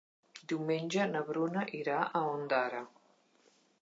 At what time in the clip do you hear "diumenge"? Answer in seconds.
0.53-1.03